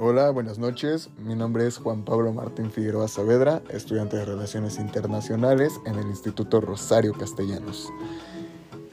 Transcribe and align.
Hola, 0.00 0.30
buenas 0.30 0.60
noches. 0.60 1.10
Mi 1.18 1.34
nombre 1.34 1.66
es 1.66 1.78
Juan 1.78 2.04
Pablo 2.04 2.32
Martín 2.32 2.70
Figueroa 2.70 3.08
Saavedra, 3.08 3.62
estudiante 3.68 4.16
de 4.16 4.26
Relaciones 4.26 4.78
Internacionales 4.78 5.80
en 5.86 5.96
el 5.96 6.06
Instituto 6.06 6.60
Rosario 6.60 7.12
Castellanos. 7.14 7.88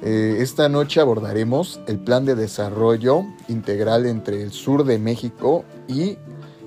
Eh, 0.02 0.38
esta 0.40 0.68
noche 0.68 1.00
abordaremos 1.02 1.80
el 1.86 2.00
plan 2.00 2.26
de 2.26 2.34
desarrollo 2.34 3.24
integral 3.50 4.08
entre 4.08 4.42
el 4.42 4.52
sur 4.52 4.84
de 4.84 4.98
México 4.98 5.64
y 5.88 6.18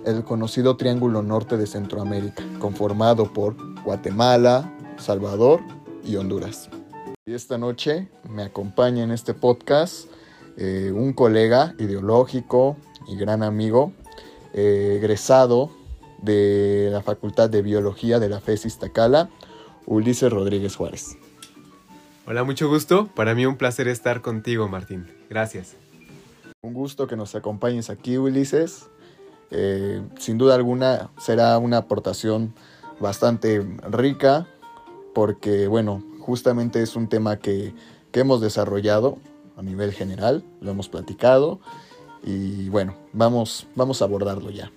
el 0.07 0.23
conocido 0.23 0.77
Triángulo 0.77 1.25
Norte 1.25 1.57
de 1.57 1.67
Centroamérica, 1.67 2.45
conformado 2.61 3.33
por 3.33 3.57
Guatemala, 3.83 4.73
Salvador 4.99 5.63
y 6.05 6.15
Honduras. 6.15 6.71
Y 7.27 7.33
esta 7.35 7.59
noche 7.59 8.09
me 8.31 8.45
acompaña 8.45 9.03
en 9.03 9.11
este 9.11 9.35
podcast 9.35 10.09
eh, 10.57 10.93
un 10.95 11.13
colega 11.13 11.75
ideológico 11.79 12.77
y 13.09 13.17
gran 13.17 13.43
amigo, 13.43 13.93
eh, 14.61 14.97
egresado 14.97 15.71
de 16.21 16.89
la 16.91 17.01
Facultad 17.01 17.49
de 17.49 17.63
Biología 17.63 18.19
de 18.19 18.29
la 18.29 18.41
FES 18.41 18.67
Iztacala, 18.67 19.31
Ulises 19.87 20.33
Rodríguez 20.33 20.75
Juárez. 20.75 21.17
Hola, 22.27 22.43
mucho 22.43 22.69
gusto. 22.69 23.07
Para 23.15 23.37
mí 23.37 23.47
un 23.47 23.57
placer 23.57 23.87
estar 23.87 24.21
contigo, 24.21 24.67
Martín. 24.67 25.07
Gracias. 25.31 25.77
Un 26.61 26.75
gusto 26.75 27.07
que 27.07 27.15
nos 27.15 27.37
acompañes 27.37 27.89
aquí, 27.89 28.19
Ulises. 28.19 28.89
Eh, 29.53 30.03
sin 30.19 30.39
duda 30.39 30.57
alguna 30.57 31.11
será 31.19 31.57
una 31.59 31.77
aportación 31.77 32.53
bastante 32.99 33.65
rica 33.89 34.49
porque, 35.15 35.69
bueno, 35.69 36.03
justamente 36.19 36.83
es 36.83 36.97
un 36.97 37.09
tema 37.09 37.37
que, 37.37 37.75
que 38.11 38.21
hemos 38.21 38.41
desarrollado 38.41 39.19
a 39.57 39.63
nivel 39.63 39.93
general, 39.93 40.43
lo 40.61 40.73
hemos 40.73 40.89
platicado 40.89 41.61
y 42.23 42.69
bueno, 42.69 42.95
vamos, 43.13 43.67
vamos 43.75 44.03
a 44.03 44.05
abordarlo 44.05 44.51
ya. 44.51 44.71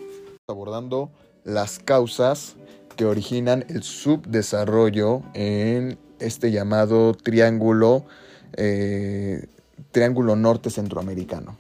Abordando 0.48 1.09
las 1.44 1.80
causas 1.80 2.55
que 2.95 3.05
originan 3.05 3.66
el 3.70 3.83
subdesarrollo 3.83 5.23
en 5.33 5.98
este 6.20 6.52
llamado 6.52 7.14
triángulo, 7.14 8.06
eh, 8.53 9.48
triángulo 9.92 10.36
norte 10.36 10.70
centroamericano. 10.70 11.56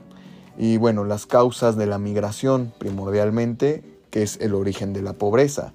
Y 0.57 0.77
bueno, 0.77 1.03
las 1.05 1.25
causas 1.25 1.77
de 1.77 1.87
la 1.87 1.97
migración 1.97 2.73
primordialmente, 2.77 3.83
que 4.09 4.23
es 4.23 4.37
el 4.41 4.53
origen 4.53 4.93
de 4.93 5.01
la 5.01 5.13
pobreza, 5.13 5.73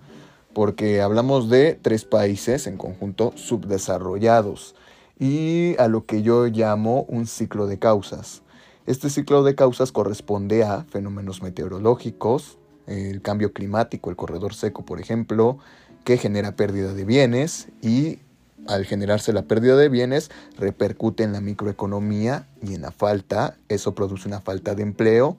porque 0.52 1.02
hablamos 1.02 1.50
de 1.50 1.78
tres 1.80 2.04
países 2.04 2.66
en 2.66 2.76
conjunto 2.76 3.32
subdesarrollados 3.34 4.74
y 5.18 5.76
a 5.78 5.88
lo 5.88 6.06
que 6.06 6.22
yo 6.22 6.46
llamo 6.46 7.02
un 7.08 7.26
ciclo 7.26 7.66
de 7.66 7.78
causas. 7.78 8.42
Este 8.86 9.10
ciclo 9.10 9.42
de 9.42 9.56
causas 9.56 9.90
corresponde 9.90 10.62
a 10.62 10.84
fenómenos 10.84 11.42
meteorológicos, 11.42 12.58
el 12.86 13.20
cambio 13.20 13.52
climático, 13.52 14.10
el 14.10 14.16
corredor 14.16 14.54
seco, 14.54 14.84
por 14.84 15.00
ejemplo, 15.00 15.58
que 16.04 16.18
genera 16.18 16.54
pérdida 16.54 16.94
de 16.94 17.04
bienes 17.04 17.66
y 17.82 18.20
al 18.68 18.84
generarse 18.84 19.32
la 19.32 19.42
pérdida 19.42 19.76
de 19.76 19.88
bienes 19.88 20.30
repercute 20.56 21.24
en 21.24 21.32
la 21.32 21.40
microeconomía 21.40 22.46
y 22.62 22.74
en 22.74 22.82
la 22.82 22.92
falta, 22.92 23.56
eso 23.68 23.96
produce 23.96 24.28
una 24.28 24.40
falta 24.40 24.76
de 24.76 24.84
empleo, 24.84 25.36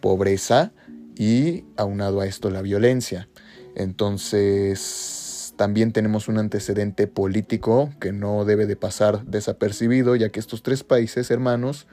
pobreza 0.00 0.70
y 1.16 1.64
aunado 1.76 2.20
a 2.20 2.26
esto 2.26 2.48
la 2.48 2.62
violencia. 2.62 3.28
Entonces, 3.74 5.52
también 5.56 5.92
tenemos 5.92 6.28
un 6.28 6.38
antecedente 6.38 7.08
político 7.08 7.90
que 7.98 8.12
no 8.12 8.44
debe 8.44 8.66
de 8.66 8.76
pasar 8.76 9.24
desapercibido, 9.24 10.14
ya 10.14 10.28
que 10.28 10.38
estos 10.38 10.62
tres 10.62 10.84
países 10.84 11.32
hermanos 11.32 11.88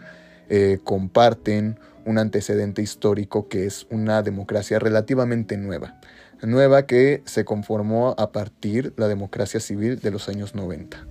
eh, 0.54 0.80
comparten 0.84 1.80
un 2.06 2.18
antecedente 2.18 2.82
histórico 2.82 3.48
que 3.48 3.66
es 3.66 3.88
una 3.90 4.22
democracia 4.22 4.80
relativamente 4.80 5.56
nueva, 5.56 6.02
nueva 6.42 6.86
que 6.86 7.22
se 7.24 7.46
conformó 7.46 8.16
a 8.18 8.34
partir 8.34 8.94
de 8.94 9.02
la 9.02 9.08
democracia 9.08 9.62
civil 9.62 10.02
de 10.02 10.12
los 10.12 10.28
años 10.28 10.54
90. 10.54 11.08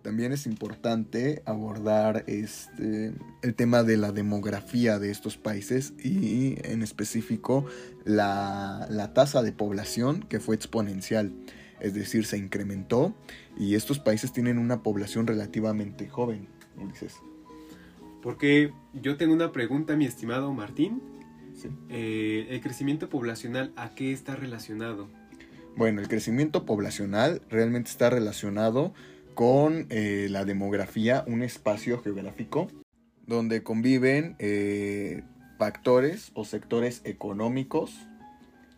También 0.00 0.32
es 0.32 0.46
importante 0.46 1.42
abordar 1.44 2.24
este, 2.28 3.12
el 3.42 3.54
tema 3.54 3.82
de 3.82 3.98
la 3.98 4.10
demografía 4.10 4.98
de 4.98 5.10
estos 5.10 5.36
países 5.36 5.92
y 6.02 6.56
en 6.66 6.82
específico 6.82 7.66
la, 8.06 8.86
la 8.88 9.12
tasa 9.12 9.42
de 9.42 9.52
población 9.52 10.20
que 10.22 10.40
fue 10.40 10.56
exponencial, 10.56 11.34
es 11.78 11.92
decir, 11.92 12.24
se 12.24 12.38
incrementó 12.38 13.14
y 13.58 13.74
estos 13.74 13.98
países 13.98 14.32
tienen 14.32 14.56
una 14.56 14.82
población 14.82 15.26
relativamente 15.26 16.08
joven, 16.08 16.48
Ulises. 16.78 17.16
Porque 18.22 18.72
yo 18.92 19.16
tengo 19.16 19.34
una 19.34 19.52
pregunta, 19.52 19.96
mi 19.96 20.04
estimado 20.04 20.52
Martín. 20.52 21.00
Eh, 21.88 22.46
¿El 22.50 22.60
crecimiento 22.60 23.08
poblacional 23.08 23.72
a 23.76 23.94
qué 23.94 24.12
está 24.12 24.36
relacionado? 24.36 25.08
Bueno, 25.76 26.00
el 26.00 26.08
crecimiento 26.08 26.64
poblacional 26.64 27.42
realmente 27.48 27.90
está 27.90 28.10
relacionado 28.10 28.94
con 29.34 29.86
eh, 29.90 30.28
la 30.30 30.44
demografía, 30.44 31.24
un 31.26 31.42
espacio 31.42 32.00
geográfico 32.02 32.68
donde 33.26 33.62
conviven 33.62 34.36
eh, 34.38 35.22
factores 35.58 36.30
o 36.34 36.44
sectores 36.44 37.02
económicos 37.04 38.06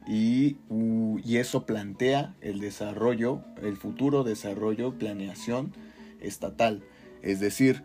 y, 0.06 0.56
y, 1.22 1.36
eso 1.36 1.66
plantea 1.66 2.34
el 2.40 2.60
desarrollo, 2.60 3.42
el 3.62 3.76
futuro 3.76 4.24
desarrollo, 4.24 4.94
planeación 4.98 5.74
estatal. 6.20 6.82
Es 7.20 7.40
decir, 7.40 7.82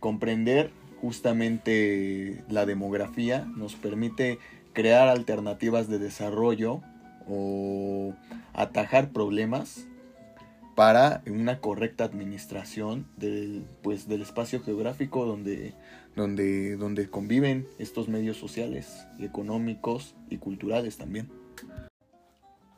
comprender 0.00 0.72
justamente 1.00 2.44
la 2.48 2.66
demografía 2.66 3.46
nos 3.56 3.74
permite 3.74 4.38
crear 4.72 5.08
alternativas 5.08 5.88
de 5.88 5.98
desarrollo 5.98 6.82
o 7.28 8.14
atajar 8.52 9.10
problemas 9.10 9.86
para 10.74 11.22
una 11.26 11.60
correcta 11.60 12.04
administración 12.04 13.06
del, 13.16 13.64
pues, 13.82 14.08
del 14.08 14.22
espacio 14.22 14.62
geográfico 14.62 15.26
donde, 15.26 15.74
donde, 16.16 16.76
donde 16.76 17.10
conviven 17.10 17.66
estos 17.78 18.08
medios 18.08 18.36
sociales, 18.36 19.06
económicos 19.18 20.14
y 20.30 20.38
culturales 20.38 20.96
también. 20.96 21.28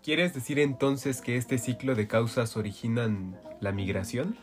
¿Quieres 0.02 0.34
decir 0.34 0.58
entonces 0.58 1.20
que 1.20 1.36
este 1.36 1.58
ciclo 1.58 1.94
de 1.94 2.08
causas 2.08 2.56
originan 2.56 3.38
la 3.60 3.70
migración? 3.70 4.36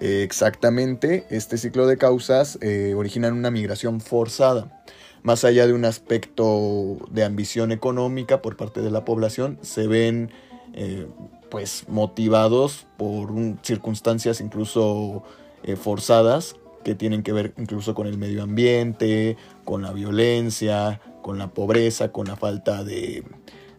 Exactamente, 0.00 1.26
este 1.30 1.58
ciclo 1.58 1.86
de 1.86 1.96
causas 1.96 2.58
eh, 2.62 2.94
originan 2.96 3.34
una 3.34 3.50
migración 3.50 4.00
forzada. 4.00 4.82
Más 5.22 5.44
allá 5.44 5.66
de 5.66 5.74
un 5.74 5.84
aspecto 5.84 6.96
de 7.10 7.24
ambición 7.24 7.72
económica 7.72 8.40
por 8.40 8.56
parte 8.56 8.80
de 8.80 8.90
la 8.90 9.04
población, 9.04 9.58
se 9.60 9.86
ven 9.86 10.30
eh, 10.72 11.06
pues 11.50 11.84
motivados 11.88 12.86
por 12.96 13.30
circunstancias 13.62 14.40
incluso 14.40 15.22
eh, 15.62 15.76
forzadas 15.76 16.56
que 16.84 16.94
tienen 16.94 17.22
que 17.22 17.32
ver 17.32 17.52
incluso 17.58 17.94
con 17.94 18.06
el 18.06 18.16
medio 18.16 18.42
ambiente, 18.42 19.36
con 19.64 19.82
la 19.82 19.92
violencia, 19.92 21.00
con 21.20 21.36
la 21.36 21.48
pobreza, 21.48 22.12
con 22.12 22.28
la 22.28 22.36
falta 22.36 22.84
de, 22.84 23.24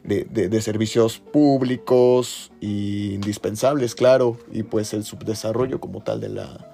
de, 0.04 0.62
servicios 0.62 1.20
públicos 1.20 2.52
e 2.62 3.14
indispensables, 3.14 3.96
claro, 3.96 4.38
y 4.52 4.64
pues 4.64 4.94
el 4.94 5.04
subdesarrollo 5.04 5.80
como 5.80 6.02
tal 6.02 6.20
de, 6.20 6.30
la, 6.30 6.72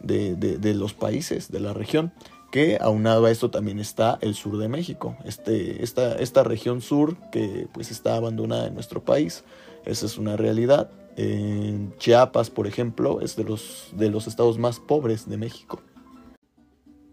de, 0.00 0.74
los 0.74 0.94
países, 0.94 1.50
de 1.50 1.60
la 1.60 1.72
región, 1.72 2.12
que 2.50 2.78
aunado 2.80 3.26
a 3.26 3.30
esto 3.30 3.50
también 3.50 3.78
está 3.78 4.18
el 4.22 4.34
sur 4.34 4.58
de 4.58 4.68
México, 4.68 5.16
este, 5.24 5.82
esta, 5.84 6.16
esta 6.16 6.42
región 6.42 6.80
sur 6.80 7.16
que 7.30 7.68
pues 7.72 7.90
está 7.90 8.16
abandonada 8.16 8.66
en 8.66 8.74
nuestro 8.74 9.04
país, 9.04 9.44
esa 9.84 10.06
es 10.06 10.18
una 10.18 10.36
realidad. 10.36 10.90
En 11.16 11.92
Chiapas, 11.98 12.50
por 12.50 12.66
ejemplo, 12.66 13.20
es 13.20 13.36
de 13.36 13.44
los, 13.44 13.90
de 13.94 14.10
los 14.10 14.26
estados 14.26 14.58
más 14.58 14.80
pobres 14.80 15.28
de 15.28 15.36
México. 15.36 15.82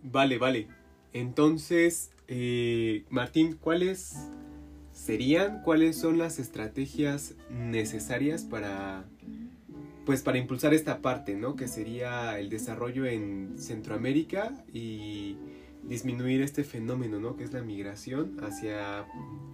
Vale, 0.04 0.38
vale. 0.38 0.68
Entonces, 1.14 2.12
eh, 2.28 3.04
Martín, 3.10 3.58
¿cuál 3.60 3.84
es 3.84 4.30
serían 4.98 5.62
cuáles 5.62 5.96
son 5.96 6.18
las 6.18 6.40
estrategias 6.40 7.36
necesarias 7.50 8.44
para 8.44 9.06
pues 10.06 10.22
para 10.22 10.38
impulsar 10.38 10.74
esta 10.74 11.02
parte, 11.02 11.36
¿no? 11.36 11.56
Que 11.56 11.68
sería 11.68 12.40
el 12.40 12.50
desarrollo 12.50 13.06
en 13.06 13.56
Centroamérica 13.58 14.54
y 14.74 15.38
disminuir 15.84 16.42
este 16.42 16.64
fenómeno, 16.64 17.20
¿no? 17.20 17.36
Que 17.36 17.44
es 17.44 17.52
la 17.52 17.62
migración 17.62 18.38
hacia 18.42 19.06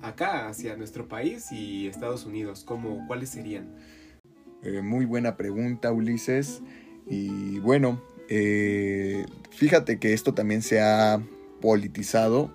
acá, 0.02 0.48
hacia 0.48 0.78
nuestro 0.78 1.08
país 1.08 1.52
y 1.52 1.88
Estados 1.88 2.26
Unidos. 2.26 2.64
¿Cómo, 2.64 3.06
¿Cuáles 3.08 3.30
serían? 3.30 3.76
Eh, 4.62 4.82
muy 4.82 5.06
buena 5.06 5.36
pregunta, 5.38 5.92
Ulises. 5.92 6.62
Y 7.08 7.60
bueno, 7.60 8.00
eh, 8.30 9.26
fíjate 9.50 9.98
que 9.98 10.14
esto 10.14 10.36
también 10.36 10.62
se 10.62 10.82
ha 10.82 11.20
politizado 11.62 12.54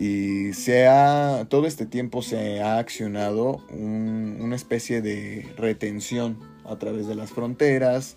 y 0.00 0.54
se 0.54 0.86
ha, 0.86 1.46
todo 1.50 1.66
este 1.66 1.84
tiempo 1.84 2.22
se 2.22 2.62
ha 2.62 2.78
accionado 2.78 3.62
una 3.70 4.56
especie 4.56 5.02
de 5.02 5.46
retención 5.58 6.38
a 6.64 6.76
través 6.78 7.06
de 7.06 7.14
las 7.14 7.30
fronteras, 7.30 8.16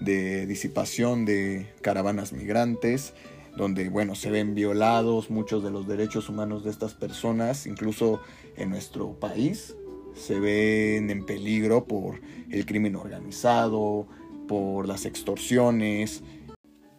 de 0.00 0.46
disipación 0.46 1.24
de 1.24 1.66
caravanas 1.82 2.32
migrantes 2.32 3.14
donde, 3.56 3.88
bueno, 3.88 4.14
se 4.14 4.30
ven 4.30 4.54
violados 4.54 5.30
muchos 5.30 5.62
de 5.62 5.70
los 5.70 5.86
derechos 5.86 6.28
humanos 6.28 6.64
de 6.64 6.70
estas 6.70 6.94
personas, 6.94 7.66
incluso 7.66 8.20
en 8.56 8.70
nuestro 8.70 9.12
país, 9.12 9.76
se 10.14 10.40
ven 10.40 11.10
en 11.10 11.24
peligro 11.24 11.84
por 11.84 12.20
el 12.50 12.66
crimen 12.66 12.96
organizado, 12.96 14.06
por 14.48 14.86
las 14.88 15.04
extorsiones 15.04 16.22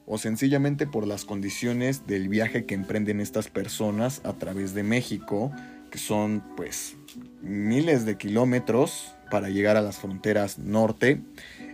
o 0.05 0.17
sencillamente 0.17 0.85
por 0.85 1.07
las 1.07 1.25
condiciones 1.25 2.05
del 2.07 2.29
viaje 2.29 2.65
que 2.65 2.75
emprenden 2.75 3.19
estas 3.19 3.49
personas 3.49 4.21
a 4.23 4.33
través 4.33 4.73
de 4.73 4.83
México, 4.83 5.51
que 5.89 5.97
son 5.97 6.43
pues 6.55 6.95
miles 7.41 8.05
de 8.05 8.17
kilómetros 8.17 9.13
para 9.31 9.49
llegar 9.49 9.77
a 9.77 9.81
las 9.81 9.97
fronteras 9.97 10.59
norte, 10.59 11.21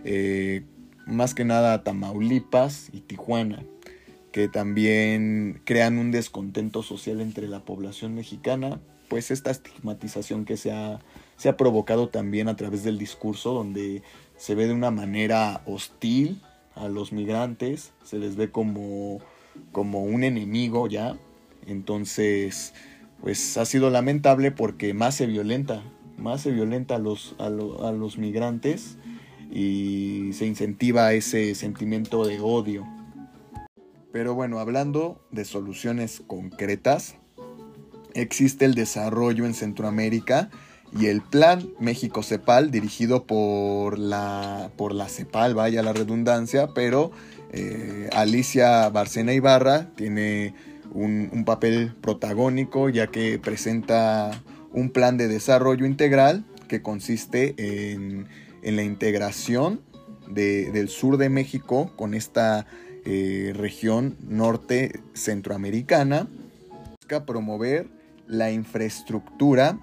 eh, 0.04 0.62
más 1.06 1.34
que 1.34 1.44
nada 1.44 1.82
Tamaulipas 1.82 2.88
y 2.92 3.00
Tijuana, 3.00 3.64
que 4.30 4.48
también 4.48 5.60
crean 5.64 5.98
un 5.98 6.10
descontento 6.10 6.82
social 6.82 7.20
entre 7.20 7.48
la 7.48 7.60
población 7.64 8.14
mexicana, 8.14 8.80
pues 9.08 9.30
esta 9.30 9.50
estigmatización 9.50 10.46
que 10.46 10.56
se 10.56 10.72
ha, 10.72 11.00
se 11.36 11.50
ha 11.50 11.58
provocado 11.58 12.08
también 12.08 12.48
a 12.48 12.56
través 12.56 12.82
del 12.82 12.96
discurso, 12.98 13.52
donde 13.52 14.02
se 14.38 14.54
ve 14.54 14.66
de 14.66 14.72
una 14.72 14.90
manera 14.90 15.60
hostil 15.66 16.40
a 16.74 16.88
los 16.88 17.12
migrantes, 17.12 17.92
se 18.04 18.18
les 18.18 18.36
ve 18.36 18.50
como, 18.50 19.20
como 19.72 20.02
un 20.02 20.24
enemigo 20.24 20.88
ya, 20.88 21.16
entonces 21.66 22.74
pues 23.20 23.56
ha 23.56 23.64
sido 23.64 23.90
lamentable 23.90 24.50
porque 24.50 24.94
más 24.94 25.14
se 25.14 25.26
violenta, 25.26 25.82
más 26.18 26.42
se 26.42 26.50
violenta 26.50 26.96
a 26.96 26.98
los, 26.98 27.36
a, 27.38 27.46
a 27.46 27.92
los 27.92 28.18
migrantes 28.18 28.98
y 29.50 30.30
se 30.32 30.46
incentiva 30.46 31.12
ese 31.12 31.54
sentimiento 31.54 32.26
de 32.26 32.40
odio. 32.40 32.86
Pero 34.12 34.34
bueno, 34.34 34.58
hablando 34.58 35.24
de 35.30 35.44
soluciones 35.44 36.22
concretas, 36.26 37.16
existe 38.14 38.64
el 38.64 38.74
desarrollo 38.74 39.46
en 39.46 39.54
Centroamérica 39.54 40.50
y 40.98 41.06
el 41.06 41.22
plan 41.22 41.68
México 41.80 42.22
Cepal 42.22 42.70
dirigido 42.70 43.24
por 43.24 43.98
la, 43.98 44.70
por 44.76 44.94
la 44.94 45.08
Cepal, 45.08 45.54
vaya 45.54 45.82
la 45.82 45.92
redundancia, 45.92 46.68
pero 46.74 47.10
eh, 47.52 48.08
Alicia 48.12 48.88
Barcena 48.90 49.32
Ibarra 49.32 49.90
tiene 49.94 50.54
un, 50.92 51.44
papel 51.46 51.94
protagónico 52.00 52.88
ya 52.88 53.06
que 53.06 53.38
presenta 53.38 54.30
un 54.72 54.90
plan 54.90 55.16
de 55.16 55.28
desarrollo 55.28 55.86
integral 55.86 56.44
que 56.68 56.82
consiste 56.82 57.54
en 57.92 58.26
en 58.62 58.76
la 58.76 58.82
integración 58.82 59.80
del 60.28 60.88
sur 60.88 61.18
de 61.18 61.28
México 61.28 61.92
con 61.96 62.14
esta 62.14 62.64
eh, 63.04 63.52
región 63.54 64.16
norte 64.26 65.00
centroamericana. 65.12 66.28
Busca 67.00 67.26
promover 67.26 67.88
la 68.26 68.50
infraestructura, 68.50 69.78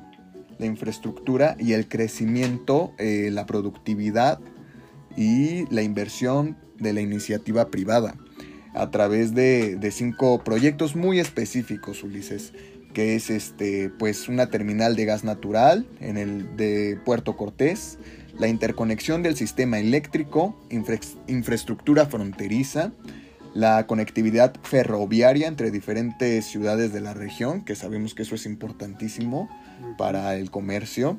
la 0.60 0.66
infraestructura 0.66 1.56
y 1.58 1.74
el 1.74 1.88
crecimiento, 1.88 2.94
eh, 3.00 3.30
la 3.32 3.46
productividad 3.46 4.40
y 5.18 5.66
la 5.74 5.82
inversión 5.82 6.58
de 6.78 6.94
la 6.94 7.02
iniciativa 7.02 7.70
privada 7.70 8.16
a 8.76 8.92
través 8.92 9.34
de, 9.34 9.76
de, 9.78 9.92
cinco 9.92 10.44
proyectos 10.44 10.96
muy 10.96 11.20
específicos, 11.20 12.04
Ulises, 12.04 12.54
que 12.94 13.16
es 13.16 13.30
este, 13.30 13.90
pues 13.90 14.30
una 14.30 14.50
terminal 14.50 14.96
de 14.96 15.06
gas 15.06 15.24
natural 15.24 15.88
en 16.00 16.18
el 16.18 16.56
de 16.56 17.00
Puerto 17.04 17.36
Cortés, 17.36 17.98
la 18.38 18.48
interconexión 18.48 19.24
del 19.24 19.36
sistema 19.36 19.80
eléctrico, 19.80 20.56
infraestructura 21.28 22.06
fronteriza, 22.06 22.94
la 23.60 23.86
conectividad 23.88 24.54
ferroviaria 24.64 25.48
entre 25.48 25.72
diferentes 25.72 26.46
ciudades 26.46 26.94
de 26.94 27.02
la 27.02 27.14
región, 27.14 27.64
que 27.64 27.76
sabemos 27.76 28.16
que 28.16 28.24
eso 28.24 28.36
es 28.36 28.46
importantísimo 28.46 29.50
para 29.98 30.36
el 30.36 30.50
comercio, 30.50 31.18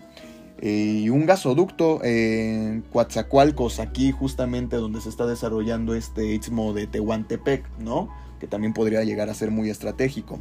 y 0.62 1.08
un 1.08 1.24
gasoducto 1.24 2.04
en 2.04 2.82
Coatzacoalcos, 2.92 3.80
aquí 3.80 4.10
justamente 4.12 4.76
donde 4.76 5.00
se 5.00 5.08
está 5.08 5.26
desarrollando 5.26 5.94
este 5.94 6.34
istmo 6.34 6.74
de 6.74 6.86
Tehuantepec, 6.86 7.64
¿no? 7.78 8.10
que 8.38 8.46
también 8.46 8.72
podría 8.72 9.04
llegar 9.04 9.30
a 9.30 9.34
ser 9.34 9.50
muy 9.50 9.70
estratégico. 9.70 10.40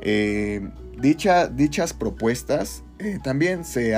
Eh, 0.00 0.68
dichas 0.98 1.92
propuestas 1.92 2.82
eh, 2.98 3.18
también 3.22 3.64
se, 3.64 3.94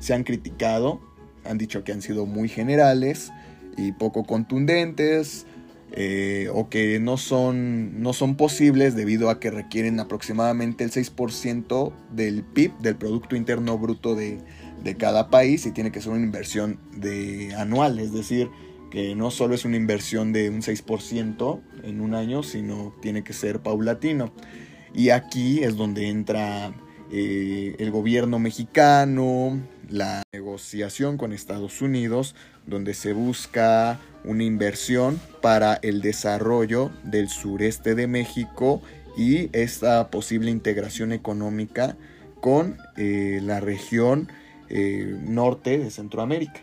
se 0.00 0.14
han 0.14 0.24
criticado 0.24 1.00
han 1.44 1.58
dicho 1.58 1.84
que 1.84 1.92
han 1.92 2.02
sido 2.02 2.26
muy 2.26 2.48
generales 2.48 3.32
y 3.76 3.92
poco 3.92 4.24
contundentes 4.24 5.46
eh, 5.92 6.48
o 6.52 6.68
que 6.68 7.00
no 7.00 7.16
son, 7.16 8.00
no 8.00 8.12
son 8.12 8.36
posibles 8.36 8.94
debido 8.94 9.28
a 9.28 9.40
que 9.40 9.50
requieren 9.50 9.98
aproximadamente 9.98 10.84
el 10.84 10.92
6% 10.92 11.92
del 12.12 12.44
PIB, 12.44 12.78
del 12.78 12.96
Producto 12.96 13.34
Interno 13.34 13.76
Bruto 13.76 14.14
de, 14.14 14.38
de, 14.84 14.96
cada 14.96 15.30
país 15.30 15.66
y 15.66 15.72
tiene 15.72 15.90
que 15.90 16.00
ser 16.00 16.12
una 16.12 16.22
inversión 16.22 16.78
de 16.96 17.54
anual, 17.56 17.98
es 17.98 18.12
decir, 18.12 18.48
que 18.90 19.14
no 19.14 19.30
solo 19.30 19.54
es 19.54 19.64
una 19.64 19.76
inversión 19.76 20.32
de 20.32 20.50
un 20.50 20.62
6% 20.62 21.60
en 21.82 22.00
un 22.00 22.14
año, 22.14 22.42
sino 22.42 22.94
tiene 23.00 23.24
que 23.24 23.32
ser 23.32 23.60
paulatino. 23.60 24.32
Y 24.94 25.10
aquí 25.10 25.62
es 25.62 25.76
donde 25.76 26.08
entra 26.08 26.72
eh, 27.12 27.76
el 27.78 27.90
gobierno 27.90 28.38
mexicano, 28.38 29.60
la 29.90 30.22
negociación 30.32 31.16
con 31.16 31.32
Estados 31.32 31.82
Unidos, 31.82 32.34
donde 32.66 32.94
se 32.94 33.12
busca 33.12 33.98
una 34.24 34.44
inversión 34.44 35.20
para 35.42 35.74
el 35.82 36.00
desarrollo 36.00 36.90
del 37.04 37.28
sureste 37.28 37.94
de 37.94 38.06
México 38.06 38.82
y 39.16 39.50
esta 39.56 40.10
posible 40.10 40.50
integración 40.50 41.12
económica 41.12 41.96
con 42.40 42.78
eh, 42.96 43.40
la 43.42 43.60
región 43.60 44.28
eh, 44.68 45.16
norte 45.26 45.78
de 45.78 45.90
Centroamérica. 45.90 46.60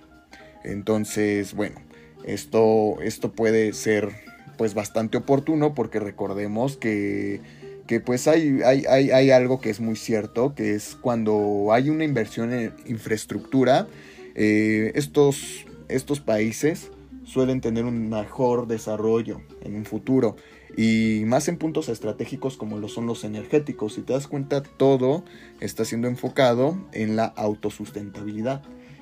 Entonces, 0.64 1.54
bueno, 1.54 1.82
esto, 2.26 3.02
esto 3.02 3.32
puede 3.32 3.74
ser 3.74 4.10
pues 4.58 4.74
bastante 4.74 5.18
oportuno 5.18 5.76
porque 5.76 6.00
recordemos 6.00 6.78
que 6.78 7.42
que 7.88 8.00
pues 8.00 8.28
hay, 8.28 8.62
hay, 8.64 8.86
hay, 8.86 9.32
algo 9.32 9.60
que 9.60 9.70
es 9.70 9.80
muy 9.80 9.96
cierto, 9.96 10.54
que 10.54 10.76
es 10.76 10.96
cuando 11.00 11.70
hay 11.72 11.90
una 11.90 12.04
inversión 12.04 12.54
en 12.54 12.74
infraestructura, 12.86 13.88
eh, 14.36 14.92
estos, 14.96 15.66
estos 15.88 16.20
países 16.20 16.92
suelen 17.24 17.62
tener 17.62 17.86
un 17.86 18.10
mejor 18.10 18.68
desarrollo 18.68 19.42
en 19.64 19.76
un 19.76 19.86
futuro 19.86 20.36
y 20.78 21.24
más 21.26 21.48
en 21.48 21.58
puntos 21.58 21.90
estratégicos 21.90 22.56
como 22.56 22.78
lo 22.78 22.88
son 22.88 23.08
los 23.08 23.24
energéticos. 23.24 23.96
Si 23.96 24.02
te 24.02 24.14
das 24.14 24.28
cuenta, 24.28 24.62
todo 24.62 25.24
está 25.60 25.84
siendo 25.86 26.08
enfocado 26.08 26.78
en 26.94 27.16
la 27.16 27.26
autosustentabilidad. 27.26 28.62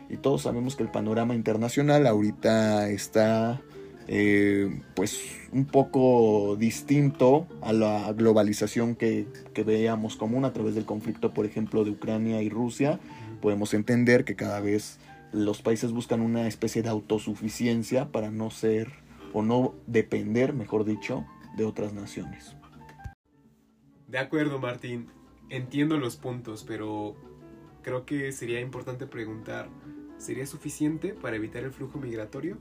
Y 0.10 0.18
todos 0.18 0.44
sabemos 0.44 0.76
que 0.76 0.84
el 0.84 0.92
panorama 0.92 1.36
internacional 1.36 2.08
ahorita 2.08 2.90
está 2.90 3.62
eh, 4.08 4.82
pues 4.96 5.22
un 5.52 5.66
poco 5.66 6.56
distinto 6.58 7.48
a 7.62 7.74
la 7.74 8.14
globalización 8.14 8.96
que, 8.96 9.26
que, 9.54 9.64
veíamos 9.64 10.16
común 10.16 10.46
a 10.46 10.54
través 10.54 10.76
del 10.76 10.86
conflicto, 10.86 11.34
por 11.34 11.46
ejemplo, 11.46 11.84
de 11.84 11.92
Ucrania 11.92 12.42
y 12.42 12.50
Rusia, 12.50 13.00
podemos 13.42 13.74
entender 13.74 14.26
que 14.26 14.36
cada 14.36 14.60
vez 14.60 15.00
los 15.32 15.62
países 15.62 15.92
buscan 15.92 16.22
una 16.22 16.48
especie 16.48 16.82
de 16.82 16.90
autosuficiencia 16.90 18.12
para 18.12 18.32
no 18.32 18.52
ser 18.52 18.92
o 19.34 19.42
no 19.44 19.74
depender, 19.88 20.54
mejor 20.54 20.86
dicho, 20.86 21.26
de 21.58 21.66
otras 21.66 21.94
naciones. 21.94 22.56
De 24.08 24.18
acuerdo, 24.18 24.60
Martín. 24.60 25.08
Entiendo 25.50 25.98
los 25.98 26.16
puntos, 26.16 26.64
pero 26.64 27.16
creo 27.82 28.06
que 28.06 28.32
sería 28.32 28.62
importante 28.62 29.06
preguntar, 29.06 29.70
¿sería 30.18 30.46
suficiente 30.48 31.14
para 31.14 31.36
evitar 31.36 31.64
el 31.64 31.72
flujo 31.72 32.00
migratorio? 32.00 32.58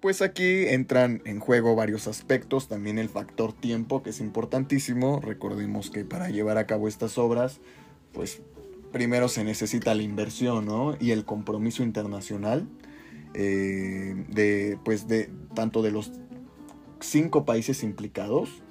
Pues 0.00 0.20
aquí 0.22 0.66
entran 0.68 1.22
en 1.24 1.40
juego 1.40 1.74
varios 1.74 2.06
aspectos, 2.06 2.68
también 2.68 2.98
el 2.98 3.08
factor 3.08 3.52
tiempo, 3.52 4.02
que 4.02 4.10
es 4.10 4.20
importantísimo. 4.20 5.20
Recordemos 5.20 5.90
que 5.90 6.04
para 6.04 6.28
llevar 6.28 6.58
a 6.58 6.66
cabo 6.66 6.86
estas 6.86 7.16
obras, 7.18 7.60
pues 8.12 8.42
primero 8.92 9.28
se 9.28 9.42
necesita 9.42 9.94
la 9.94 10.02
inversión 10.02 10.66
¿no? 10.66 10.96
y 11.00 11.10
el 11.10 11.24
compromiso 11.24 11.82
internacional 11.82 12.68
eh, 13.34 14.24
de, 14.28 14.78
pues 14.84 15.08
de 15.08 15.30
tanto 15.54 15.82
de 15.82 15.90
los 15.90 16.12
cinco 17.00 17.44
países 17.44 17.82
implicados 17.82 18.62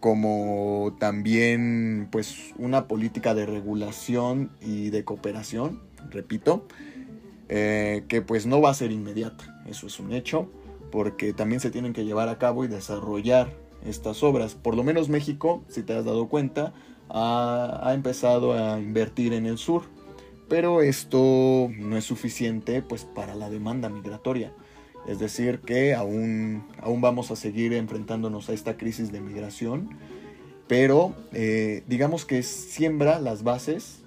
como 0.00 0.96
también 0.98 2.08
pues 2.10 2.54
una 2.56 2.88
política 2.88 3.34
de 3.34 3.44
regulación 3.44 4.50
y 4.62 4.88
de 4.88 5.04
cooperación, 5.04 5.82
repito, 6.08 6.66
eh, 7.52 8.04
que 8.06 8.22
pues 8.22 8.46
no 8.46 8.60
va 8.60 8.70
a 8.70 8.74
ser 8.74 8.92
inmediata, 8.92 9.60
eso 9.66 9.88
es 9.88 9.98
un 9.98 10.12
hecho, 10.12 10.48
porque 10.92 11.32
también 11.32 11.60
se 11.60 11.72
tienen 11.72 11.92
que 11.92 12.04
llevar 12.04 12.28
a 12.28 12.38
cabo 12.38 12.64
y 12.64 12.68
desarrollar 12.68 13.52
estas 13.84 14.22
obras. 14.22 14.54
Por 14.54 14.76
lo 14.76 14.84
menos 14.84 15.08
México, 15.08 15.64
si 15.66 15.82
te 15.82 15.92
has 15.96 16.04
dado 16.04 16.28
cuenta, 16.28 16.72
ha, 17.08 17.90
empezado 17.92 18.52
a 18.52 18.78
invertir 18.78 19.32
en 19.32 19.46
el 19.46 19.58
sur, 19.58 19.82
pero 20.48 20.80
esto 20.80 21.68
no 21.76 21.96
es 21.96 22.04
suficiente 22.04 22.82
pues 22.82 23.04
para 23.04 23.34
la 23.34 23.50
demanda 23.50 23.88
migratoria. 23.88 24.52
Es 25.08 25.18
decir, 25.18 25.58
que 25.58 25.92
aún, 25.92 26.68
aún 26.80 27.00
vamos 27.00 27.32
a 27.32 27.36
seguir 27.36 27.72
enfrentándonos 27.72 28.48
a 28.48 28.52
esta 28.52 28.76
crisis 28.76 29.10
de 29.10 29.20
migración, 29.20 29.90
pero 30.68 31.16
eh, 31.32 31.82
digamos 31.88 32.24
que 32.24 32.44
siembra 32.44 33.18
las 33.18 33.42
bases 33.42 34.04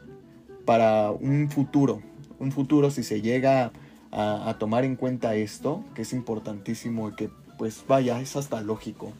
para 0.63 1.11
un 1.11 1.49
futuro, 1.49 2.01
un 2.39 2.51
futuro 2.51 2.91
si 2.91 3.03
se 3.03 3.21
llega 3.21 3.71
a, 4.15 4.57
tomar 4.59 4.85
en 4.85 4.95
cuenta 4.95 5.35
esto, 5.35 5.83
que 5.95 6.03
es 6.03 6.13
importantísimo 6.13 7.09
y 7.09 7.15
que 7.15 7.29
pues 7.57 7.83
vaya, 7.87 8.21
es 8.21 8.35
hasta 8.35 8.61
lógico. 8.61 9.11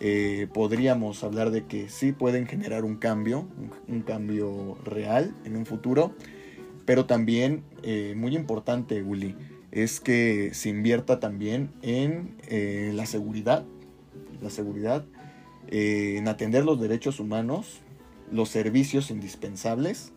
Eh, 0.00 0.48
podríamos 0.52 1.22
hablar 1.22 1.50
de 1.50 1.64
que 1.64 1.88
sí 1.88 2.12
pueden 2.12 2.46
generar 2.46 2.84
un 2.84 2.96
cambio, 2.96 3.46
un, 3.88 4.00
cambio 4.00 4.76
real 4.84 5.34
en 5.44 5.56
un 5.56 5.66
futuro, 5.66 6.14
pero 6.86 7.04
también 7.04 7.62
eh, 7.82 8.14
muy 8.16 8.34
importante, 8.34 9.02
Uli, 9.02 9.36
es 9.70 10.00
que 10.00 10.50
se 10.54 10.70
invierta 10.70 11.20
también 11.20 11.70
en 11.82 12.36
eh, 12.48 12.90
la 12.94 13.06
seguridad, 13.06 13.64
la 14.40 14.50
seguridad, 14.50 15.04
en 15.68 16.26
atender 16.26 16.64
los 16.64 16.80
derechos 16.80 17.20
humanos, 17.20 17.80
los 18.30 18.48
servicios 18.48 19.10
indispensables 19.10 20.12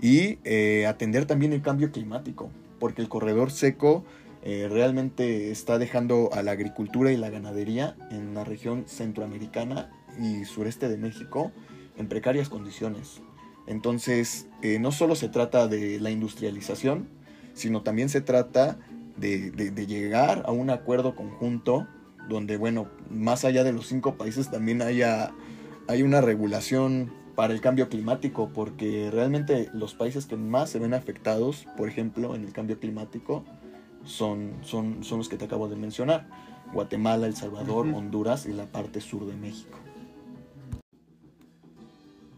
y 0.00 0.38
atender 0.86 1.26
también 1.26 1.52
el 1.52 1.62
cambio 1.62 1.92
climático 1.92 2.50
porque 2.80 3.02
el 3.02 3.08
corredor 3.08 3.52
seco 3.52 4.04
eh, 4.42 4.66
realmente 4.68 5.52
está 5.52 5.78
dejando 5.78 6.30
a 6.32 6.42
la 6.42 6.50
agricultura 6.52 7.12
y 7.12 7.16
la 7.16 7.30
ganadería 7.30 7.94
en 8.10 8.34
la 8.34 8.42
región 8.42 8.84
centroamericana 8.88 9.92
y 10.18 10.44
sureste 10.46 10.88
de 10.88 10.96
México 10.96 11.52
en 11.96 12.08
precarias 12.08 12.48
condiciones. 12.48 13.20
Entonces, 13.66 14.48
eh, 14.62 14.78
no 14.80 14.90
solo 14.90 15.14
se 15.14 15.28
trata 15.28 15.68
de 15.68 16.00
la 16.00 16.10
industrialización, 16.10 17.08
sino 17.52 17.82
también 17.82 18.08
se 18.08 18.22
trata 18.22 18.78
de, 19.16 19.50
llegar 19.86 20.42
a 20.46 20.50
un 20.50 20.70
acuerdo 20.70 21.14
conjunto 21.14 21.86
donde, 22.28 22.56
bueno, 22.56 22.88
más 23.10 23.44
allá 23.44 23.64
de 23.64 23.72
los 23.72 23.86
cinco 23.86 24.16
países 24.16 24.50
también 24.50 24.80
haya, 24.80 25.32
hay 25.88 26.02
una 26.02 26.22
regulación 26.22 27.12
para 27.40 27.54
el 27.54 27.62
cambio 27.62 27.88
climático, 27.88 28.50
porque 28.52 29.10
realmente 29.10 29.70
los 29.72 29.94
países 29.94 30.26
que 30.26 30.36
más 30.36 30.68
se 30.68 30.78
ven 30.78 30.92
afectados, 30.92 31.66
por 31.78 31.88
ejemplo, 31.88 32.34
en 32.34 32.44
el 32.44 32.52
cambio 32.52 32.78
climático, 32.78 33.46
son, 34.04 34.52
son, 34.60 35.02
son 35.04 35.16
los 35.16 35.30
que 35.30 35.38
te 35.38 35.46
acabo 35.46 35.66
de 35.66 35.74
mencionar. 35.74 36.28
Guatemala, 36.74 37.26
El 37.26 37.34
Salvador, 37.34 37.86
Honduras 37.86 38.44
y 38.44 38.52
la 38.52 38.66
parte 38.66 39.00
sur 39.00 39.24
de 39.24 39.34
México. 39.36 39.78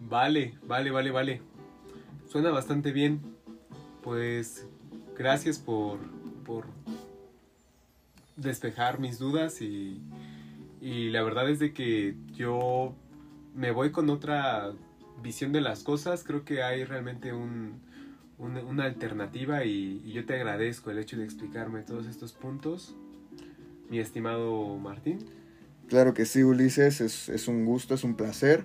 Vale, 0.09 0.55
vale, 0.69 0.93
vale, 0.93 1.11
vale. 1.11 1.43
Suena 2.29 2.51
bastante 2.51 2.93
bien. 2.93 3.23
Pues 4.05 4.69
gracias 5.19 5.59
por, 5.59 5.99
por 6.47 6.67
despejar 8.37 9.01
mis 9.01 9.19
dudas 9.19 9.63
y, 9.63 10.01
y 10.81 11.11
la 11.11 11.25
verdad 11.25 11.51
es 11.51 11.59
de 11.59 11.73
que 11.73 12.15
yo 12.37 12.95
me 13.53 13.73
voy 13.73 13.91
con 13.91 14.09
otra 14.09 14.73
visión 15.23 15.53
de 15.53 15.61
las 15.61 15.83
cosas, 15.83 16.25
creo 16.25 16.45
que 16.45 16.63
hay 16.63 16.85
realmente 16.85 17.33
un, 17.33 17.81
una 18.39 18.85
alternativa 18.85 19.65
y, 19.65 20.03
yo 20.13 20.27
te 20.27 20.35
agradezco 20.35 20.91
el 20.91 20.99
hecho 20.99 21.17
de 21.17 21.25
explicarme 21.25 21.83
todos 21.83 22.07
estos 22.07 22.33
puntos, 22.33 22.95
mi 23.89 23.99
estimado 23.99 24.77
Martín. 24.79 25.19
Claro 25.89 26.15
que 26.15 26.27
sí, 26.27 26.43
Ulises, 26.43 27.01
es, 27.01 27.29
es 27.29 27.49
un 27.49 27.65
gusto, 27.65 27.95
es 27.95 28.05
un 28.05 28.17
placer. 28.17 28.65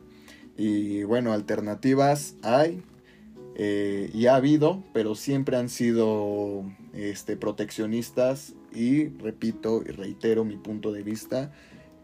Y 0.56 1.04
bueno, 1.04 1.34
alternativas 1.34 2.36
hay 2.42 2.82
eh, 3.60 4.12
y 4.14 4.28
ha 4.28 4.36
habido, 4.36 4.84
pero 4.94 5.16
siempre 5.16 5.58
han 5.58 5.68
sido 5.68 6.64
este, 6.94 7.36
proteccionistas 7.36 8.54
y 8.72 9.08
repito 9.08 9.82
y 9.84 9.90
reitero 9.90 10.46
mi 10.46 10.58
punto 10.58 10.92
de 10.92 11.02
vista, 11.02 11.52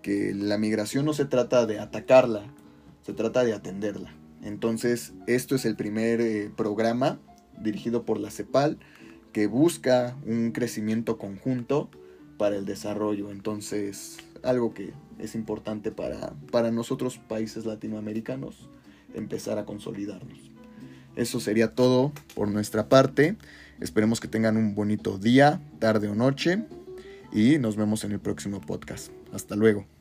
que 0.02 0.34
la 0.34 0.58
migración 0.58 1.06
no 1.06 1.14
se 1.14 1.26
trata 1.26 1.68
de 1.68 1.78
atacarla, 1.80 2.52
se 3.04 3.14
trata 3.14 3.44
de 3.44 3.54
atenderla. 3.54 4.23
Entonces, 4.44 5.14
esto 5.28 5.56
es 5.56 5.66
el 5.66 5.76
primer 5.76 6.22
eh, 6.22 6.52
programa 6.56 7.20
dirigido 7.62 8.04
por 8.04 8.20
la 8.20 8.30
CEPAL 8.30 8.78
que 9.32 9.48
busca 9.48 10.18
un 10.26 10.52
crecimiento 10.52 11.18
conjunto 11.18 11.90
para 12.38 12.58
el 12.58 12.66
desarrollo. 12.66 13.32
Entonces, 13.32 14.18
algo 14.44 14.74
que 14.74 14.94
es 15.20 15.36
importante 15.36 15.92
para, 15.92 16.34
para 16.52 16.72
nosotros 16.72 17.18
países 17.18 17.66
latinoamericanos, 17.66 18.70
empezar 19.14 19.58
a 19.58 19.66
consolidarnos. 19.66 20.52
Eso 21.16 21.40
sería 21.40 21.74
todo 21.74 22.12
por 22.36 22.50
nuestra 22.50 22.90
parte. 22.90 23.38
Esperemos 23.80 24.20
que 24.20 24.28
tengan 24.28 24.58
un 24.58 24.76
bonito 24.76 25.18
día, 25.18 25.62
tarde 25.80 26.08
o 26.08 26.16
noche 26.16 26.64
y 27.32 27.58
nos 27.60 27.76
vemos 27.76 28.04
en 28.04 28.12
el 28.12 28.20
próximo 28.20 28.62
podcast. 28.62 29.12
Hasta 29.32 29.56
luego. 29.56 29.93